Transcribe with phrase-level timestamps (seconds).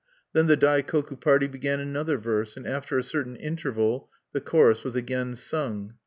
[0.33, 4.95] Then the Daikoku party began another verse; and, after a certain interval, the chorus was
[4.95, 5.93] again sung.